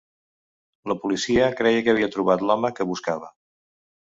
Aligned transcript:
La 0.91 0.95
policia 1.03 1.51
creia 1.61 1.83
que 1.89 1.93
havia 1.93 2.09
trobat 2.17 2.47
l'home 2.49 2.73
que 2.81 2.89
buscava. 2.95 3.31